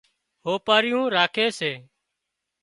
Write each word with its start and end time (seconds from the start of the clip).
هوپارِيُون 0.45 1.05
راکي 1.15 1.47
سي 1.57 1.71